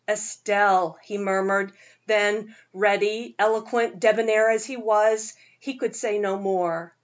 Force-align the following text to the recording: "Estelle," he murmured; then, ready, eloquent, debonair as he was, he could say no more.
"Estelle," 0.09 0.97
he 1.03 1.15
murmured; 1.19 1.71
then, 2.07 2.55
ready, 2.73 3.35
eloquent, 3.37 3.99
debonair 3.99 4.49
as 4.49 4.65
he 4.65 4.75
was, 4.75 5.35
he 5.59 5.77
could 5.77 5.95
say 5.95 6.17
no 6.17 6.37
more. 6.39 6.91